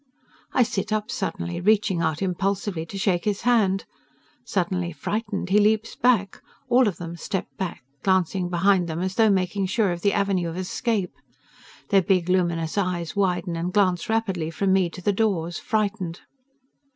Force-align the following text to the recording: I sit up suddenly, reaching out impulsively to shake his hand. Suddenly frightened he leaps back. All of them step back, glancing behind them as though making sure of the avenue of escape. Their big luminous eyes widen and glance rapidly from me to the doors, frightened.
I 0.51 0.63
sit 0.63 0.91
up 0.91 1.11
suddenly, 1.11 1.61
reaching 1.61 2.01
out 2.01 2.23
impulsively 2.23 2.87
to 2.87 2.97
shake 2.97 3.25
his 3.25 3.41
hand. 3.43 3.85
Suddenly 4.43 4.93
frightened 4.93 5.49
he 5.51 5.59
leaps 5.59 5.95
back. 5.95 6.41
All 6.69 6.87
of 6.87 6.97
them 6.97 7.15
step 7.15 7.45
back, 7.59 7.83
glancing 8.01 8.49
behind 8.49 8.87
them 8.87 8.99
as 8.99 9.13
though 9.13 9.29
making 9.29 9.67
sure 9.67 9.91
of 9.91 10.01
the 10.01 10.13
avenue 10.13 10.49
of 10.49 10.57
escape. 10.57 11.13
Their 11.89 12.01
big 12.01 12.29
luminous 12.29 12.79
eyes 12.79 13.15
widen 13.15 13.55
and 13.55 13.71
glance 13.71 14.09
rapidly 14.09 14.49
from 14.49 14.73
me 14.73 14.89
to 14.89 15.03
the 15.03 15.13
doors, 15.13 15.59
frightened. 15.59 16.21